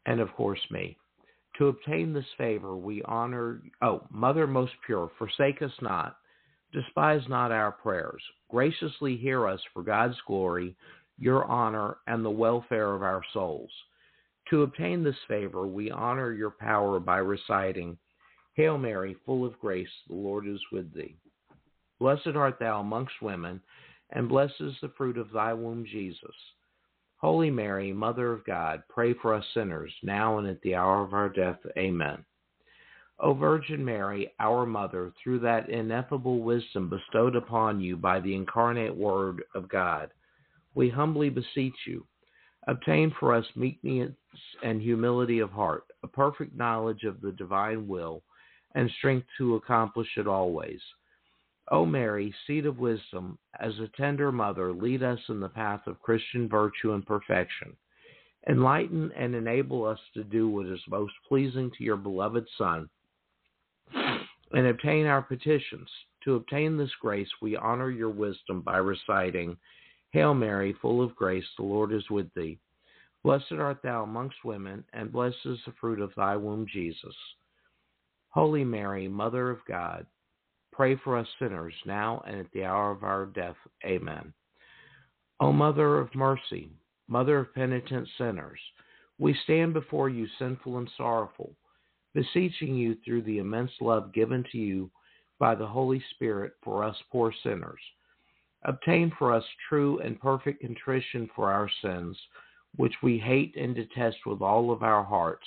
And 0.06 0.20
of 0.20 0.32
course, 0.34 0.60
me. 0.70 0.96
To 1.58 1.68
obtain 1.68 2.12
this 2.12 2.24
favor, 2.38 2.76
we 2.76 3.02
honor, 3.02 3.60
oh, 3.82 4.02
Mother 4.10 4.46
most 4.46 4.72
pure, 4.86 5.10
forsake 5.18 5.60
us 5.62 5.72
not, 5.82 6.16
despise 6.72 7.22
not 7.28 7.52
our 7.52 7.72
prayers. 7.72 8.22
Graciously 8.50 9.16
hear 9.16 9.46
us 9.46 9.60
for 9.72 9.82
God's 9.82 10.16
glory, 10.26 10.74
your 11.18 11.44
honor, 11.44 11.98
and 12.06 12.24
the 12.24 12.30
welfare 12.30 12.94
of 12.94 13.02
our 13.02 13.22
souls. 13.32 13.70
To 14.50 14.62
obtain 14.62 15.04
this 15.04 15.16
favor, 15.28 15.66
we 15.66 15.90
honor 15.90 16.32
your 16.32 16.50
power 16.50 16.98
by 16.98 17.18
reciting, 17.18 17.98
Hail 18.54 18.78
Mary, 18.78 19.16
full 19.26 19.44
of 19.44 19.58
grace, 19.60 19.88
the 20.08 20.14
Lord 20.14 20.46
is 20.48 20.60
with 20.72 20.92
thee. 20.94 21.16
Blessed 21.98 22.34
art 22.34 22.58
thou 22.58 22.80
amongst 22.80 23.20
women, 23.22 23.60
and 24.10 24.28
blessed 24.28 24.60
is 24.60 24.74
the 24.80 24.92
fruit 24.96 25.18
of 25.18 25.30
thy 25.30 25.52
womb, 25.52 25.84
Jesus. 25.84 26.34
Holy 27.20 27.50
Mary, 27.50 27.92
Mother 27.92 28.32
of 28.32 28.44
God, 28.46 28.82
pray 28.88 29.12
for 29.12 29.34
us 29.34 29.44
sinners, 29.52 29.92
now 30.02 30.38
and 30.38 30.48
at 30.48 30.60
the 30.62 30.74
hour 30.74 31.02
of 31.02 31.12
our 31.12 31.28
death. 31.28 31.58
Amen. 31.76 32.24
O 33.18 33.34
Virgin 33.34 33.84
Mary, 33.84 34.32
our 34.40 34.64
Mother, 34.64 35.12
through 35.22 35.40
that 35.40 35.68
ineffable 35.68 36.40
wisdom 36.40 36.88
bestowed 36.88 37.36
upon 37.36 37.78
you 37.78 37.94
by 37.94 38.20
the 38.20 38.34
incarnate 38.34 38.96
Word 38.96 39.42
of 39.54 39.68
God, 39.68 40.10
we 40.74 40.88
humbly 40.88 41.28
beseech 41.28 41.76
you, 41.86 42.06
obtain 42.68 43.14
for 43.20 43.34
us 43.34 43.44
meekness 43.54 44.12
and 44.62 44.80
humility 44.80 45.40
of 45.40 45.50
heart, 45.50 45.84
a 46.02 46.08
perfect 46.08 46.56
knowledge 46.56 47.04
of 47.04 47.20
the 47.20 47.32
divine 47.32 47.86
will, 47.86 48.22
and 48.74 48.90
strength 48.96 49.26
to 49.36 49.56
accomplish 49.56 50.08
it 50.16 50.26
always 50.26 50.80
O 51.72 51.86
Mary, 51.86 52.34
seat 52.46 52.66
of 52.66 52.80
wisdom, 52.80 53.38
as 53.60 53.78
a 53.78 53.88
tender 53.96 54.32
mother, 54.32 54.72
lead 54.72 55.04
us 55.04 55.20
in 55.28 55.38
the 55.38 55.48
path 55.48 55.86
of 55.86 56.02
Christian 56.02 56.48
virtue 56.48 56.92
and 56.92 57.06
perfection. 57.06 57.76
Enlighten 58.48 59.12
and 59.16 59.34
enable 59.34 59.84
us 59.84 60.00
to 60.14 60.24
do 60.24 60.48
what 60.48 60.66
is 60.66 60.80
most 60.88 61.12
pleasing 61.28 61.70
to 61.76 61.84
your 61.84 61.96
beloved 61.96 62.46
Son, 62.58 62.88
and 63.94 64.66
obtain 64.66 65.06
our 65.06 65.22
petitions. 65.22 65.88
To 66.24 66.34
obtain 66.34 66.76
this 66.76 66.90
grace, 67.00 67.28
we 67.40 67.56
honor 67.56 67.90
your 67.90 68.10
wisdom 68.10 68.62
by 68.62 68.78
reciting, 68.78 69.56
Hail 70.10 70.34
Mary, 70.34 70.74
full 70.82 71.00
of 71.02 71.14
grace, 71.14 71.46
the 71.56 71.62
Lord 71.62 71.92
is 71.92 72.08
with 72.10 72.32
thee. 72.34 72.58
Blessed 73.22 73.52
art 73.52 73.78
thou 73.82 74.02
amongst 74.02 74.44
women, 74.44 74.84
and 74.92 75.12
blessed 75.12 75.36
is 75.44 75.58
the 75.66 75.72
fruit 75.80 76.00
of 76.00 76.12
thy 76.16 76.36
womb, 76.36 76.66
Jesus. 76.66 77.14
Holy 78.30 78.64
Mary, 78.64 79.06
Mother 79.06 79.50
of 79.50 79.58
God, 79.68 80.06
Pray 80.80 80.96
for 81.04 81.18
us 81.18 81.26
sinners, 81.38 81.74
now 81.84 82.22
and 82.26 82.40
at 82.40 82.50
the 82.54 82.64
hour 82.64 82.90
of 82.90 83.04
our 83.04 83.26
death. 83.26 83.56
Amen. 83.84 84.32
O 85.38 85.52
Mother 85.52 85.98
of 85.98 86.14
mercy, 86.14 86.70
Mother 87.06 87.40
of 87.40 87.52
penitent 87.52 88.08
sinners, 88.16 88.58
we 89.18 89.36
stand 89.44 89.74
before 89.74 90.08
you 90.08 90.26
sinful 90.38 90.78
and 90.78 90.90
sorrowful, 90.96 91.54
beseeching 92.14 92.74
you 92.74 92.96
through 93.04 93.20
the 93.24 93.36
immense 93.36 93.72
love 93.82 94.14
given 94.14 94.42
to 94.52 94.56
you 94.56 94.90
by 95.38 95.54
the 95.54 95.66
Holy 95.66 96.02
Spirit 96.14 96.54
for 96.64 96.82
us 96.82 96.96
poor 97.12 97.30
sinners. 97.42 97.82
Obtain 98.64 99.12
for 99.18 99.34
us 99.34 99.44
true 99.68 99.98
and 99.98 100.18
perfect 100.18 100.62
contrition 100.62 101.28
for 101.36 101.52
our 101.52 101.68
sins, 101.82 102.16
which 102.76 102.94
we 103.02 103.18
hate 103.18 103.54
and 103.54 103.74
detest 103.74 104.16
with 104.24 104.40
all 104.40 104.72
of 104.72 104.82
our 104.82 105.04
hearts, 105.04 105.44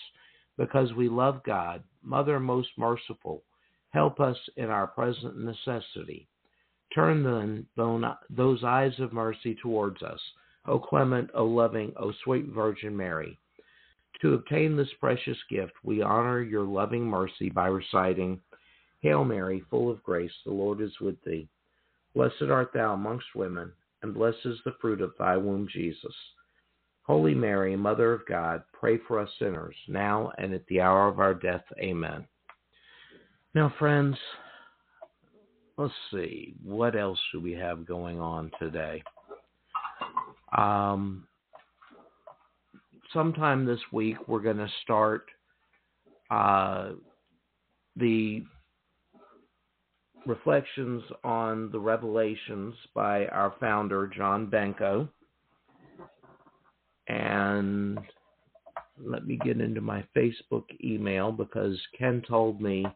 because 0.60 0.94
we 0.94 1.10
love 1.10 1.42
God, 1.44 1.82
Mother 2.04 2.40
most 2.40 2.70
merciful 2.78 3.42
Help 3.94 4.20
us 4.20 4.38
in 4.58 4.66
our 4.66 4.88
present 4.88 5.38
necessity. 5.38 6.28
Turn 6.96 7.24
then 7.24 7.68
those 8.30 8.64
eyes 8.64 9.00
of 9.00 9.14
mercy 9.14 9.56
towards 9.62 10.02
us, 10.02 10.20
O 10.68 10.80
clement, 10.80 11.30
O 11.36 11.46
loving, 11.46 11.94
O 11.98 12.12
sweet 12.24 12.48
Virgin 12.48 12.98
Mary. 12.98 13.38
To 14.22 14.34
obtain 14.34 14.76
this 14.76 14.90
precious 15.00 15.38
gift, 15.50 15.74
we 15.84 16.02
honor 16.02 16.42
your 16.42 16.64
loving 16.64 17.06
mercy 17.06 17.50
by 17.50 17.68
reciting, 17.68 18.40
Hail 19.02 19.26
Mary, 19.26 19.64
full 19.70 19.92
of 19.92 20.02
grace, 20.04 20.32
the 20.46 20.54
Lord 20.54 20.82
is 20.82 21.00
with 21.00 21.22
thee. 21.24 21.48
Blessed 22.16 22.44
art 22.50 22.72
thou 22.74 22.94
amongst 22.94 23.36
women, 23.36 23.72
and 24.02 24.14
blessed 24.14 24.46
is 24.46 24.60
the 24.66 24.76
fruit 24.80 25.02
of 25.02 25.14
thy 25.20 25.36
womb, 25.36 25.68
Jesus. 25.72 26.16
Holy 27.04 27.36
Mary, 27.36 27.76
Mother 27.76 28.14
of 28.14 28.26
God, 28.28 28.64
pray 28.72 28.98
for 29.08 29.20
us 29.20 29.30
sinners, 29.38 29.76
now 29.88 30.32
and 30.38 30.54
at 30.54 30.66
the 30.68 30.80
hour 30.80 31.08
of 31.08 31.20
our 31.20 31.34
death. 31.34 31.64
Amen. 31.80 32.26
Now, 33.56 33.72
friends, 33.78 34.18
let's 35.78 35.94
see. 36.12 36.56
What 36.64 36.96
else 36.96 37.20
do 37.32 37.40
we 37.40 37.52
have 37.52 37.86
going 37.86 38.20
on 38.20 38.50
today? 38.60 39.04
Um, 40.58 41.28
sometime 43.14 43.64
this 43.64 43.80
week, 43.92 44.28
we're 44.28 44.40
going 44.40 44.58
to 44.58 44.72
start 44.82 45.26
uh, 46.32 46.94
the 47.96 48.44
reflections 50.26 51.04
on 51.24 51.70
the 51.72 51.80
revelations 51.80 52.74
by 52.96 53.28
our 53.28 53.54
founder, 53.60 54.08
John 54.08 54.48
Benko. 54.48 55.08
And 57.08 58.00
let 59.00 59.28
me 59.28 59.38
get 59.44 59.62
into 59.62 59.82
my 59.82 60.04
Facebook 60.18 60.66
email 60.84 61.32
because 61.32 61.80
Ken 61.96 62.24
told 62.28 62.60
me 62.60 62.88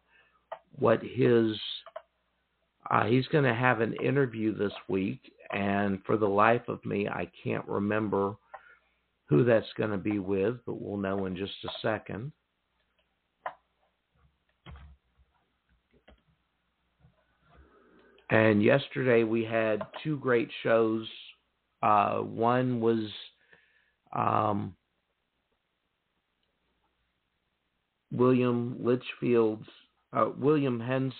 what 0.78 1.02
his 1.02 1.58
uh, 2.90 3.06
he's 3.06 3.28
going 3.28 3.44
to 3.44 3.54
have 3.54 3.82
an 3.82 3.94
interview 4.04 4.56
this 4.56 4.72
week, 4.88 5.20
and 5.52 6.00
for 6.06 6.18
the 6.18 6.28
life 6.28 6.68
of 6.68 6.84
me, 6.86 7.08
I 7.08 7.30
can't 7.44 7.68
remember 7.68 8.36
who 9.26 9.44
that's 9.44 9.68
going 9.78 9.92
to 9.92 9.98
be 9.98 10.20
with, 10.20 10.56
but 10.66 10.82
we'll 10.82 10.98
know 10.98 11.26
in 11.26 11.36
just 11.36 11.52
a 11.66 11.70
second. 11.82 12.32
And 18.30 18.62
yesterday 18.62 19.24
we 19.24 19.44
had 19.44 19.82
two 20.04 20.18
great 20.18 20.50
shows. 20.64 21.08
Uh, 21.82 22.18
one 22.18 22.82
was 22.82 23.10
um, 24.14 24.76
William 28.12 28.78
Litchfield's 28.80 29.68
uh, 30.14 30.30
William 30.38 30.80
Hemsworth's 30.80 31.14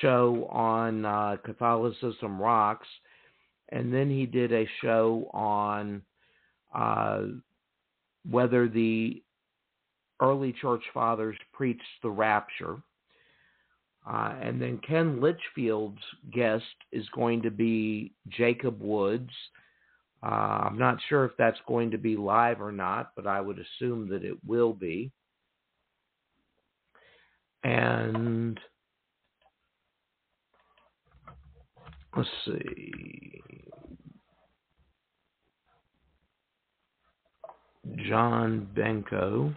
show 0.00 0.48
on 0.50 1.04
uh, 1.04 1.36
Catholicism 1.44 2.40
Rocks, 2.40 2.88
and 3.70 3.92
then 3.92 4.10
he 4.10 4.26
did 4.26 4.52
a 4.52 4.68
show 4.82 5.30
on 5.32 6.02
uh, 6.74 7.22
whether 8.28 8.68
the 8.68 9.22
early 10.20 10.52
church 10.52 10.82
fathers 10.92 11.36
preached 11.52 11.82
the 12.02 12.10
rapture. 12.10 12.76
Uh, 14.08 14.34
and 14.40 14.62
then 14.62 14.78
Ken 14.86 15.20
Litchfield's 15.20 16.02
guest 16.32 16.64
is 16.92 17.04
going 17.14 17.42
to 17.42 17.50
be 17.50 18.12
Jacob 18.28 18.80
Woods. 18.80 19.32
Uh, 20.22 20.66
I'm 20.66 20.78
not 20.78 20.98
sure 21.08 21.24
if 21.24 21.32
that's 21.36 21.58
going 21.66 21.90
to 21.90 21.98
be 21.98 22.16
live 22.16 22.60
or 22.60 22.70
not, 22.70 23.12
but 23.16 23.26
I 23.26 23.40
would 23.40 23.58
assume 23.58 24.08
that 24.10 24.24
it 24.24 24.36
will 24.46 24.72
be 24.72 25.10
and 27.66 28.60
let's 32.16 32.28
see. 32.44 33.42
John 38.08 38.68
Benko. 38.76 39.52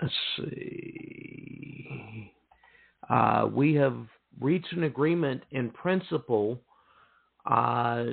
Let's 0.00 0.14
see. 0.36 2.32
Uh, 3.10 3.48
we 3.52 3.74
have 3.74 3.96
reached 4.40 4.72
an 4.72 4.84
agreement 4.84 5.42
in 5.50 5.70
principle 5.70 6.60
uh, 7.50 8.04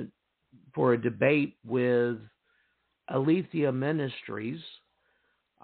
for 0.74 0.94
a 0.94 1.00
debate 1.00 1.56
with 1.64 2.18
Aletheia 3.10 3.72
Ministries, 3.72 4.60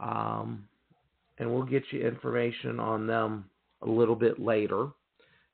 um, 0.01 0.67
and 1.39 1.53
we'll 1.53 1.65
get 1.65 1.85
you 1.91 2.07
information 2.07 2.81
on 2.81 3.07
them 3.07 3.45
a 3.83 3.89
little 3.89 4.17
bit 4.17 4.39
later 4.39 4.89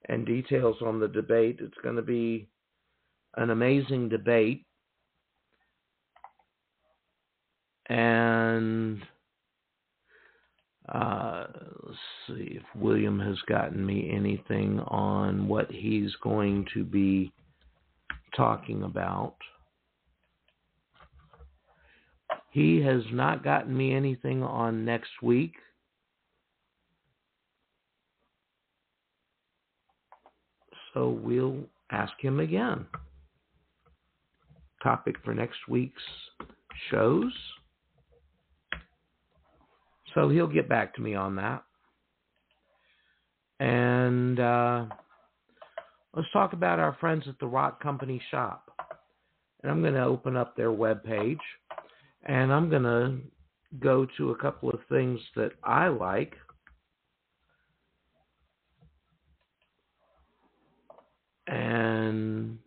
and 0.08 0.26
details 0.26 0.76
on 0.80 0.98
the 0.98 1.08
debate. 1.08 1.58
It's 1.60 1.76
going 1.82 1.96
to 1.96 2.02
be 2.02 2.48
an 3.36 3.50
amazing 3.50 4.08
debate. 4.08 4.64
And 7.86 9.02
uh, 10.88 11.46
let's 11.84 11.98
see 12.26 12.58
if 12.58 12.62
William 12.74 13.18
has 13.20 13.38
gotten 13.46 13.84
me 13.84 14.10
anything 14.14 14.80
on 14.80 15.46
what 15.48 15.70
he's 15.70 16.14
going 16.22 16.66
to 16.74 16.84
be 16.84 17.32
talking 18.36 18.82
about. 18.82 19.36
He 22.52 22.82
has 22.82 23.02
not 23.10 23.42
gotten 23.42 23.74
me 23.74 23.94
anything 23.94 24.42
on 24.42 24.84
next 24.84 25.10
week. 25.22 25.54
So 30.92 31.08
we'll 31.08 31.60
ask 31.90 32.12
him 32.20 32.40
again. 32.40 32.84
Topic 34.82 35.16
for 35.24 35.32
next 35.32 35.56
week's 35.66 36.02
shows. 36.90 37.32
So 40.14 40.28
he'll 40.28 40.46
get 40.46 40.68
back 40.68 40.94
to 40.96 41.00
me 41.00 41.14
on 41.14 41.36
that. 41.36 41.64
And 43.60 44.38
uh, 44.38 44.84
let's 46.14 46.28
talk 46.34 46.52
about 46.52 46.78
our 46.78 46.98
friends 47.00 47.24
at 47.28 47.38
the 47.38 47.46
Rock 47.46 47.82
Company 47.82 48.20
Shop. 48.30 48.70
And 49.62 49.70
I'm 49.70 49.80
going 49.80 49.94
to 49.94 50.04
open 50.04 50.36
up 50.36 50.54
their 50.54 50.72
web 50.72 51.02
page 51.02 51.38
and 52.24 52.52
I'm 52.52 52.68
going 52.70 52.82
to 52.82 53.16
go 53.80 54.06
to 54.16 54.30
a 54.30 54.36
couple 54.36 54.70
of 54.70 54.80
things 54.88 55.20
that 55.36 55.52
I 55.64 55.88
like. 55.88 56.34
And, 61.46 62.58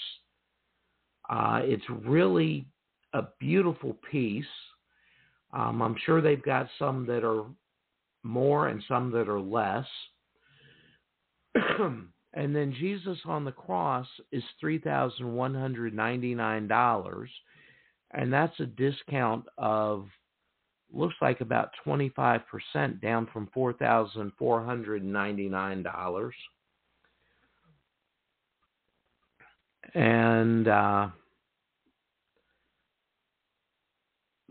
Uh, 1.31 1.61
it's 1.63 1.85
really 2.05 2.67
a 3.15 3.29
beautiful 3.41 3.97
piece. 4.11 4.45
Um, 5.53 5.81
I'm 5.81 5.97
sure 6.05 6.21
they've 6.21 6.43
got 6.43 6.69
some 6.79 7.07
that 7.07 7.25
are 7.25 7.45
more 8.25 8.69
and 8.69 8.83
some 8.89 9.11
that 9.13 9.29
are 9.29 9.41
less. 9.41 9.87
and 11.55 12.09
then 12.35 12.75
Jesus 12.79 13.19
on 13.25 13.45
the 13.45 13.53
cross 13.53 14.09
is 14.33 14.43
$3,199. 14.63 17.29
And 18.11 18.33
that's 18.33 18.59
a 18.61 18.67
discount 18.67 19.47
of, 19.59 20.07
looks 20.93 21.15
like 21.23 21.41
about 21.41 21.71
25% 21.87 23.01
down 23.01 23.27
from 23.33 23.49
$4,499. 23.57 26.33
And, 29.95 30.69
uh, 30.69 31.09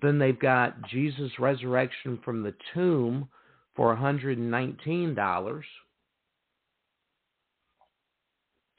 Then 0.04 0.20
they've 0.20 0.38
got 0.38 0.86
Jesus' 0.89 1.32
resurrection 1.39 2.20
from 2.26 2.44
the 2.44 2.54
tomb 2.74 3.30
for 3.74 3.96
$119. 3.96 5.63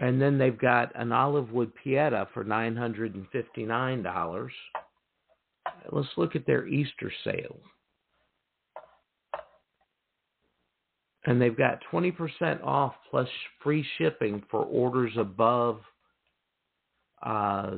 And 0.01 0.21
then 0.21 0.37
they've 0.37 0.59
got 0.59 0.93
an 0.95 1.13
olive 1.13 1.51
wood 1.51 1.73
pieta 1.83 2.29
for 2.35 2.45
$959. 2.45 4.51
Let's 5.91 6.09
look 6.19 6.37
at 6.37 6.47
their 6.47 6.67
Easter 6.67 7.11
sale. 7.25 7.57
And 11.25 11.41
they've 11.41 11.57
got 11.57 11.79
20% 11.91 12.63
off 12.63 12.93
plus 13.11 13.29
free 13.63 13.83
shipping 13.97 14.43
for 14.51 14.63
orders 14.63 15.13
above 15.17 15.81
uh, 17.23 17.77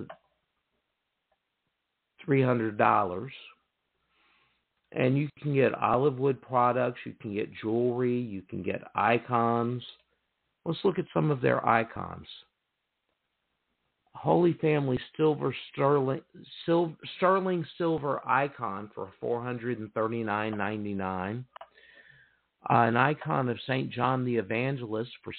$300. 2.29 3.29
And 4.93 5.19
you 5.19 5.29
can 5.43 5.55
get 5.55 5.75
olive 5.75 6.19
wood 6.19 6.41
products, 6.41 7.01
you 7.05 7.15
can 7.21 7.35
get 7.35 7.51
jewelry, 7.61 8.19
you 8.19 8.43
can 8.43 8.63
get 8.63 8.83
icons. 8.95 9.83
Let's 10.65 10.79
look 10.85 10.99
at 10.99 11.07
some 11.13 11.31
of 11.31 11.41
their 11.41 11.67
icons. 11.67 12.27
Holy 14.17 14.55
Family 14.55 14.99
Silver 15.17 15.55
Sterling, 15.73 16.23
Sil, 16.65 16.97
Sterling 17.17 17.65
Silver 17.77 18.21
icon 18.27 18.91
for 18.95 19.11
$439.99. 19.23 21.45
Uh, 22.69 22.75
an 22.75 22.97
icon 22.97 23.49
of 23.49 23.57
St. 23.67 23.89
John 23.91 24.25
the 24.25 24.37
Evangelist 24.37 25.13
for 25.23 25.33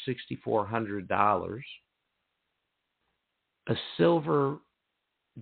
$6,400. 0.47 1.61
A 3.69 3.75
silver 3.97 4.59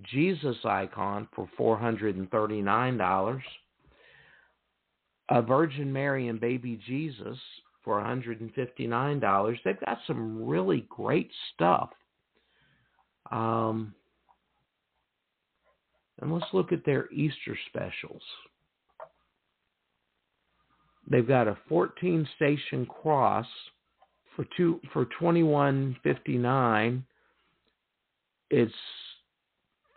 Jesus 0.04 0.56
icon 0.64 1.28
for 1.34 1.48
$439, 1.58 3.40
a 5.30 5.42
Virgin 5.42 5.92
Mary 5.92 6.28
and 6.28 6.40
Baby 6.40 6.80
Jesus 6.86 7.38
for 7.82 8.00
$159. 8.00 9.58
They've 9.64 9.80
got 9.80 9.98
some 10.06 10.44
really 10.44 10.86
great 10.88 11.30
stuff. 11.54 11.90
Um, 13.30 13.94
and 16.20 16.32
let's 16.32 16.46
look 16.52 16.72
at 16.72 16.84
their 16.84 17.10
Easter 17.12 17.56
specials. 17.68 18.22
They've 21.08 21.26
got 21.26 21.48
a 21.48 21.56
14 21.68 22.28
station 22.36 22.86
cross 22.86 23.46
for 24.34 24.44
two 24.56 24.80
for 24.92 25.06
21.59. 25.20 27.02
It's 28.50 28.72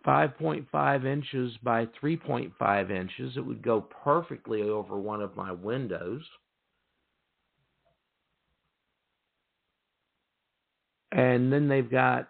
5.5 0.06 1.04
inches 1.04 1.52
by 1.62 1.86
3.5 2.02 2.90
inches. 2.90 3.36
It 3.36 3.44
would 3.44 3.62
go 3.62 3.80
perfectly 3.80 4.62
over 4.62 4.98
one 4.98 5.20
of 5.20 5.36
my 5.36 5.52
windows. 5.52 6.22
And 11.12 11.52
then 11.52 11.68
they've 11.68 11.90
got 11.90 12.28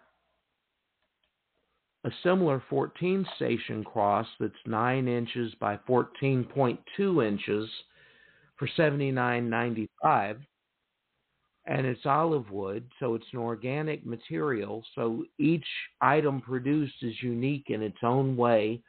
a 2.03 2.09
similar 2.23 2.63
14 2.69 3.25
station 3.35 3.83
cross 3.83 4.27
that's 4.39 4.53
9 4.65 5.07
inches 5.07 5.53
by 5.59 5.77
14.2 5.87 7.27
inches 7.27 7.69
for 8.57 8.67
79.95 8.77 10.37
and 11.65 11.85
it's 11.85 12.05
olive 12.05 12.49
wood, 12.49 12.83
so 12.99 13.13
it's 13.13 13.25
an 13.33 13.39
organic 13.39 14.05
material. 14.05 14.83
So 14.95 15.25
each 15.37 15.65
item 16.01 16.41
produced 16.41 16.95
is 17.01 17.13
unique 17.21 17.65
in 17.69 17.81
its 17.83 17.99
own 18.03 18.35
way 18.35 18.81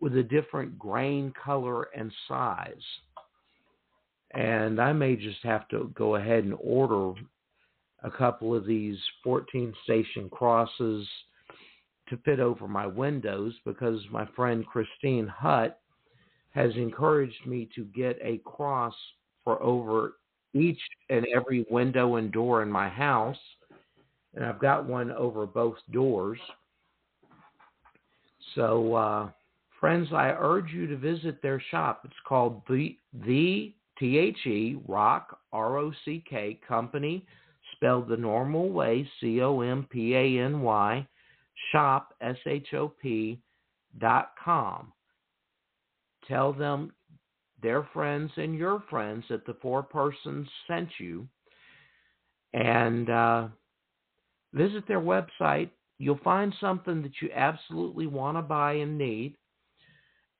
with 0.00 0.16
a 0.16 0.22
different 0.22 0.78
grain, 0.78 1.32
color, 1.42 1.88
and 1.96 2.10
size. 2.26 2.74
And 4.32 4.80
I 4.80 4.92
may 4.92 5.16
just 5.16 5.42
have 5.42 5.68
to 5.68 5.92
go 5.94 6.16
ahead 6.16 6.44
and 6.44 6.54
order 6.58 7.18
a 8.02 8.10
couple 8.10 8.54
of 8.54 8.66
these 8.66 8.98
14 9.22 9.74
station 9.84 10.28
crosses 10.30 11.06
to 12.08 12.16
fit 12.18 12.40
over 12.40 12.68
my 12.68 12.86
windows 12.86 13.54
because 13.64 14.00
my 14.10 14.26
friend 14.36 14.64
Christine 14.66 15.26
Hutt 15.26 15.80
has 16.50 16.74
encouraged 16.76 17.46
me 17.46 17.68
to 17.74 17.84
get 17.84 18.18
a 18.22 18.38
cross 18.38 18.94
for 19.44 19.62
over 19.62 20.14
each 20.54 20.80
and 21.10 21.26
every 21.34 21.66
window 21.70 22.16
and 22.16 22.32
door 22.32 22.62
in 22.62 22.70
my 22.70 22.88
house, 22.88 23.38
and 24.34 24.44
I've 24.44 24.58
got 24.58 24.86
one 24.86 25.10
over 25.12 25.46
both 25.46 25.76
doors. 25.92 26.38
So, 28.54 28.94
uh, 28.94 29.30
friends, 29.80 30.08
I 30.12 30.34
urge 30.38 30.72
you 30.72 30.86
to 30.86 30.96
visit 30.96 31.42
their 31.42 31.60
shop. 31.70 32.02
It's 32.04 32.14
called 32.26 32.62
the 32.68 32.96
the 33.26 33.74
T 33.98 34.18
H 34.18 34.46
E 34.46 34.78
Rock 34.86 35.38
R 35.52 35.78
O 35.78 35.92
C 36.04 36.22
K 36.28 36.58
Company, 36.66 37.24
spelled 37.72 38.08
the 38.08 38.16
normal 38.16 38.70
way, 38.70 39.08
C 39.20 39.40
O 39.42 39.60
M 39.60 39.86
P 39.90 40.14
A 40.14 40.38
N 40.38 40.60
Y, 40.62 41.06
shop 41.72 42.14
S 42.20 42.36
H 42.46 42.74
O 42.74 42.88
P 42.88 43.38
dot 43.98 44.32
com. 44.42 44.92
Tell 46.28 46.52
them 46.52 46.92
their 47.66 47.82
friends 47.92 48.30
and 48.36 48.54
your 48.54 48.80
friends 48.88 49.24
that 49.28 49.44
the 49.44 49.56
four 49.60 49.82
persons 49.82 50.46
sent 50.68 50.88
you 51.00 51.26
and 52.54 53.10
uh, 53.10 53.48
visit 54.54 54.86
their 54.86 55.00
website. 55.00 55.70
You'll 55.98 56.20
find 56.22 56.54
something 56.60 57.02
that 57.02 57.20
you 57.20 57.28
absolutely 57.34 58.06
want 58.06 58.36
to 58.36 58.42
buy 58.42 58.74
and 58.74 58.96
need. 58.96 59.34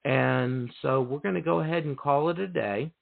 And 0.04 0.70
so 0.82 1.02
we're 1.02 1.18
going 1.18 1.34
to 1.34 1.40
go 1.40 1.58
ahead 1.58 1.84
and 1.84 1.98
call 1.98 2.28
it 2.28 2.38
a 2.38 2.46
day. 2.46 2.92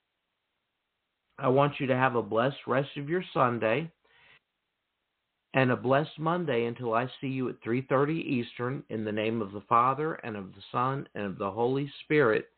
I 1.37 1.49
want 1.49 1.73
you 1.79 1.85
to 1.85 1.95
have 1.95 2.15
a 2.15 2.23
blessed 2.23 2.65
rest 2.65 2.97
of 2.97 3.07
your 3.07 3.23
Sunday 3.31 3.91
and 5.53 5.69
a 5.69 5.77
blessed 5.77 6.17
Monday 6.17 6.65
until 6.65 6.95
I 6.95 7.07
see 7.21 7.27
you 7.27 7.47
at 7.49 7.61
3:30 7.61 8.21
Eastern 8.21 8.81
in 8.89 9.05
the 9.05 9.11
name 9.11 9.43
of 9.43 9.51
the 9.51 9.61
Father 9.69 10.15
and 10.15 10.35
of 10.35 10.55
the 10.55 10.63
Son 10.71 11.07
and 11.13 11.25
of 11.25 11.37
the 11.37 11.51
Holy 11.51 11.91
Spirit. 12.01 12.49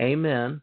Amen 0.00 0.62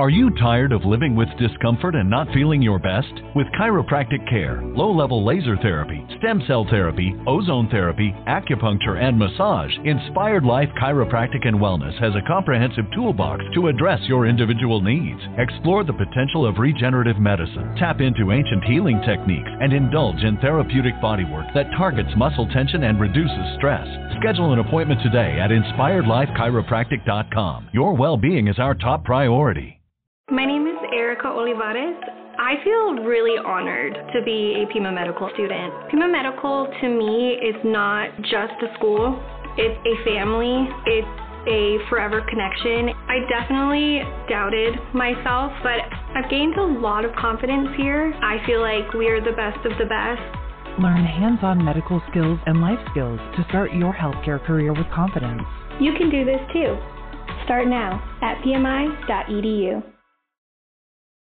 Are 0.00 0.10
you 0.10 0.28
tired 0.40 0.72
of 0.72 0.84
living 0.84 1.14
with 1.14 1.28
discomfort 1.38 1.94
and 1.94 2.10
not 2.10 2.26
feeling 2.34 2.60
your 2.60 2.80
best? 2.80 3.12
With 3.36 3.46
chiropractic 3.56 4.28
care, 4.28 4.60
low 4.60 4.90
level 4.90 5.24
laser 5.24 5.56
therapy, 5.58 6.04
stem 6.18 6.42
cell 6.48 6.66
therapy, 6.68 7.14
ozone 7.28 7.68
therapy, 7.70 8.12
acupuncture, 8.26 9.00
and 9.00 9.16
massage, 9.16 9.70
Inspired 9.84 10.42
Life 10.42 10.68
Chiropractic 10.82 11.46
and 11.46 11.60
Wellness 11.60 11.96
has 12.00 12.12
a 12.16 12.26
comprehensive 12.26 12.86
toolbox 12.92 13.44
to 13.54 13.68
address 13.68 14.00
your 14.08 14.26
individual 14.26 14.80
needs. 14.80 15.20
Explore 15.38 15.84
the 15.84 15.92
potential 15.92 16.44
of 16.44 16.58
regenerative 16.58 17.20
medicine, 17.20 17.76
tap 17.78 18.00
into 18.00 18.32
ancient 18.32 18.64
healing 18.64 19.00
techniques, 19.06 19.50
and 19.60 19.72
indulge 19.72 20.24
in 20.24 20.36
therapeutic 20.38 20.94
bodywork 20.94 21.54
that 21.54 21.70
targets 21.78 22.10
muscle 22.16 22.48
tension 22.48 22.82
and 22.82 22.98
reduces 22.98 23.54
stress. 23.58 23.86
Schedule 24.18 24.54
an 24.54 24.58
appointment 24.58 25.00
today 25.04 25.38
at 25.38 25.50
inspiredlifechiropractic.com. 25.50 27.68
Your 27.72 27.94
well 27.94 28.16
being 28.16 28.48
is 28.48 28.58
our 28.58 28.74
top 28.74 29.04
priority. 29.04 29.78
My 30.30 30.46
name 30.46 30.66
is 30.66 30.80
Erica 30.90 31.28
Olivares. 31.28 32.00
I 32.40 32.54
feel 32.64 33.04
really 33.04 33.36
honored 33.44 33.92
to 33.92 34.24
be 34.24 34.56
a 34.56 34.72
Pima 34.72 34.90
Medical 34.90 35.28
student. 35.34 35.68
Pima 35.90 36.08
Medical 36.08 36.66
to 36.80 36.88
me 36.88 37.36
is 37.44 37.54
not 37.62 38.08
just 38.22 38.56
a 38.64 38.72
school, 38.80 39.20
it's 39.60 39.76
a 39.84 39.94
family, 40.08 40.64
it's 40.86 41.14
a 41.44 41.76
forever 41.90 42.24
connection. 42.24 42.88
I 43.04 43.20
definitely 43.28 44.00
doubted 44.26 44.72
myself, 44.94 45.52
but 45.62 45.84
I've 46.16 46.30
gained 46.30 46.56
a 46.56 46.80
lot 46.80 47.04
of 47.04 47.14
confidence 47.20 47.68
here. 47.76 48.14
I 48.24 48.40
feel 48.46 48.62
like 48.62 48.94
we 48.94 49.08
are 49.08 49.20
the 49.20 49.36
best 49.36 49.60
of 49.68 49.76
the 49.76 49.84
best. 49.84 50.24
Learn 50.80 51.04
hands 51.04 51.40
on 51.42 51.62
medical 51.62 52.00
skills 52.08 52.40
and 52.46 52.62
life 52.62 52.80
skills 52.92 53.20
to 53.36 53.44
start 53.50 53.74
your 53.74 53.92
healthcare 53.92 54.42
career 54.46 54.72
with 54.72 54.88
confidence. 54.88 55.42
You 55.78 55.92
can 55.92 56.08
do 56.08 56.24
this 56.24 56.40
too. 56.50 56.80
Start 57.44 57.68
now 57.68 58.00
at 58.22 58.40
pmi.edu. 58.40 59.93